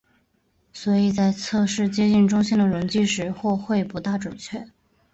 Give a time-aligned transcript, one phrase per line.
[0.73, 4.67] 所以在测试接近中性的溶剂时或会不大准确。